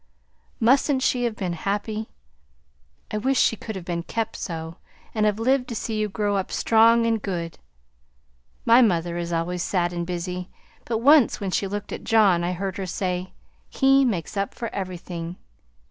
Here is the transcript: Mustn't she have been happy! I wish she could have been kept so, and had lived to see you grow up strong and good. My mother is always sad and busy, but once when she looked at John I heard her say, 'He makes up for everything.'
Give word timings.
Mustn't 0.59 1.03
she 1.03 1.25
have 1.25 1.35
been 1.35 1.53
happy! 1.53 2.09
I 3.11 3.19
wish 3.19 3.39
she 3.39 3.55
could 3.55 3.75
have 3.75 3.85
been 3.85 4.01
kept 4.01 4.35
so, 4.35 4.77
and 5.13 5.27
had 5.27 5.39
lived 5.39 5.67
to 5.67 5.75
see 5.75 5.99
you 5.99 6.09
grow 6.09 6.37
up 6.37 6.51
strong 6.51 7.05
and 7.05 7.21
good. 7.21 7.59
My 8.65 8.81
mother 8.81 9.17
is 9.19 9.31
always 9.31 9.61
sad 9.61 9.93
and 9.93 10.07
busy, 10.07 10.49
but 10.85 10.97
once 11.03 11.39
when 11.39 11.51
she 11.51 11.67
looked 11.67 11.91
at 11.91 12.03
John 12.03 12.43
I 12.43 12.53
heard 12.53 12.77
her 12.77 12.87
say, 12.87 13.33
'He 13.69 14.03
makes 14.03 14.35
up 14.35 14.55
for 14.55 14.73
everything.' 14.73 15.35